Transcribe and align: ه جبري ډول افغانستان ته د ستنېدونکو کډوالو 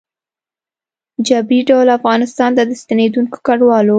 ه 1.15 1.19
جبري 1.27 1.59
ډول 1.69 1.87
افغانستان 1.97 2.49
ته 2.57 2.63
د 2.69 2.71
ستنېدونکو 2.81 3.35
کډوالو 3.45 3.89